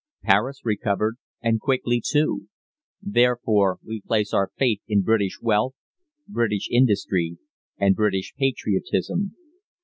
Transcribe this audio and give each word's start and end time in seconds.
Paris 0.23 0.61
recovered, 0.65 1.17
and 1.43 1.61
quickly 1.61 2.01
too. 2.03 2.47
Therefore 3.03 3.77
we 3.85 4.01
place 4.01 4.33
our 4.33 4.49
faith 4.57 4.81
in 4.87 5.03
British 5.03 5.37
wealth, 5.43 5.75
British 6.27 6.67
industry, 6.71 7.37
and 7.77 7.95
British 7.95 8.33
patriotism. 8.35 9.35